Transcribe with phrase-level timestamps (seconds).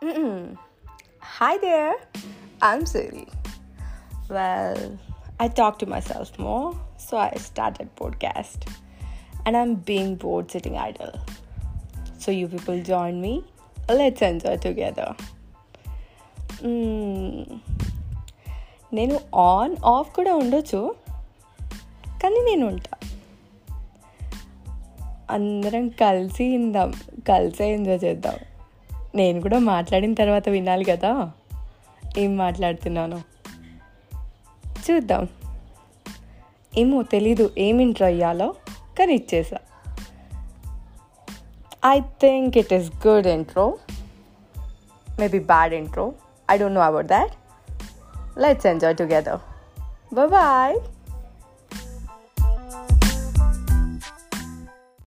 [0.00, 1.96] Hi there,
[2.62, 3.26] I'm Siri.
[4.30, 4.98] Well,
[5.40, 8.68] I talk to myself more, so I started podcast.
[9.44, 11.14] And I'm being bored sitting idle.
[12.18, 13.42] So you people join me.
[13.88, 15.08] Let's enjoy together.
[18.92, 20.94] నేను on off కూడా ఉండొచ్చు
[22.22, 22.96] కానీ నేను ఉంటా
[25.30, 26.92] అందరం కలిసి ఇందాం
[27.28, 28.38] కలిసే enjoy చేద్దాం
[29.18, 31.30] నేను కూడా మాట్లాడిన తర్వాత వినాలి కదా.
[32.18, 33.22] ఏం మాట్లాడుతున్నాను.
[34.66, 35.28] చూద్దాం.
[36.78, 38.54] ఏమో తెలీదు ఏం ఇంట్రో అయ్యాలో
[38.98, 39.56] కానీ ఇచ్చేసా.
[41.88, 43.78] I think it is good intro
[45.18, 46.12] maybe bad intro
[46.50, 47.32] I don't know about that
[48.38, 49.40] let's enjoy together
[50.14, 50.80] bye